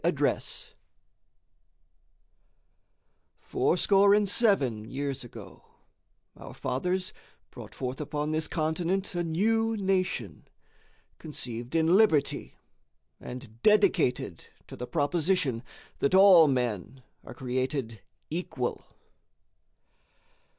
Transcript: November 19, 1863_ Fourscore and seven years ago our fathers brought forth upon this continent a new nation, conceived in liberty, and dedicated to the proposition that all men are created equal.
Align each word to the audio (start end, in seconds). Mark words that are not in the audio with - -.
November 0.03 0.25
19, 0.33 0.37
1863_ 0.39 0.69
Fourscore 3.39 4.13
and 4.15 4.27
seven 4.27 4.83
years 4.89 5.23
ago 5.23 5.63
our 6.35 6.55
fathers 6.55 7.13
brought 7.51 7.75
forth 7.75 8.01
upon 8.01 8.31
this 8.31 8.47
continent 8.47 9.13
a 9.13 9.23
new 9.23 9.77
nation, 9.77 10.47
conceived 11.19 11.75
in 11.75 11.85
liberty, 11.95 12.55
and 13.19 13.61
dedicated 13.61 14.47
to 14.65 14.75
the 14.75 14.87
proposition 14.87 15.61
that 15.99 16.15
all 16.15 16.47
men 16.47 17.03
are 17.23 17.35
created 17.35 18.01
equal. 18.31 18.87